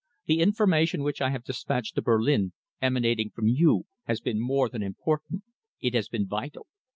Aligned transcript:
The 0.25 0.39
information 0.39 1.03
which 1.03 1.21
I 1.21 1.29
have 1.29 1.43
dispatched 1.43 1.93
to 1.93 2.01
Berlin, 2.01 2.53
emanating 2.81 3.29
from 3.29 3.45
you, 3.47 3.85
has 4.05 4.19
been 4.19 4.39
more 4.41 4.67
than 4.67 4.81
important 4.81 5.43
it 5.79 5.93
has 5.93 6.09
been 6.09 6.25
vital. 6.25 6.65